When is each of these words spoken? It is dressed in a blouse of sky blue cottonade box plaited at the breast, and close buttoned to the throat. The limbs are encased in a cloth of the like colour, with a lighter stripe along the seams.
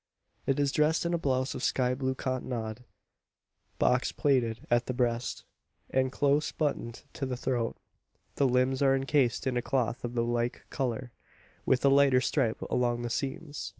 It 0.47 0.59
is 0.59 0.71
dressed 0.71 1.05
in 1.05 1.13
a 1.13 1.19
blouse 1.19 1.53
of 1.53 1.61
sky 1.61 1.93
blue 1.93 2.15
cottonade 2.15 2.85
box 3.77 4.11
plaited 4.11 4.65
at 4.71 4.87
the 4.87 4.95
breast, 4.95 5.43
and 5.91 6.11
close 6.11 6.51
buttoned 6.51 7.03
to 7.13 7.27
the 7.27 7.37
throat. 7.37 7.77
The 8.37 8.47
limbs 8.47 8.81
are 8.81 8.95
encased 8.95 9.45
in 9.45 9.57
a 9.57 9.61
cloth 9.61 10.03
of 10.03 10.15
the 10.15 10.23
like 10.23 10.65
colour, 10.71 11.11
with 11.67 11.85
a 11.85 11.89
lighter 11.89 12.19
stripe 12.19 12.59
along 12.63 13.03
the 13.03 13.11
seams. 13.11 13.69